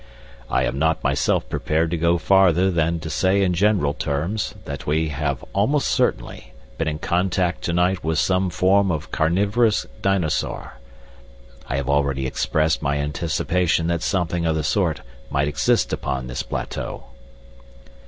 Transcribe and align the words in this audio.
"I 0.49 0.63
am 0.63 0.79
not 0.79 1.03
myself 1.03 1.47
prepared 1.47 1.91
to 1.91 1.95
go 1.97 2.17
farther 2.17 2.71
than 2.71 2.99
to 3.01 3.07
say 3.11 3.43
in 3.43 3.53
general 3.53 3.93
terms 3.93 4.55
that 4.65 4.87
we 4.87 5.09
have 5.09 5.45
almost 5.53 5.89
certainly 5.89 6.53
been 6.79 6.87
in 6.87 6.97
contact 6.97 7.61
to 7.65 7.73
night 7.73 8.03
with 8.03 8.17
some 8.17 8.49
form 8.49 8.89
of 8.91 9.11
carnivorous 9.11 9.85
dinosaur. 10.01 10.79
I 11.69 11.75
have 11.75 11.87
already 11.87 12.25
expressed 12.25 12.81
my 12.81 12.97
anticipation 12.97 13.85
that 13.89 14.01
something 14.01 14.43
of 14.43 14.55
the 14.55 14.63
sort 14.63 15.01
might 15.29 15.47
exist 15.47 15.93
upon 15.93 16.25
this 16.25 16.41
plateau." 16.41 17.03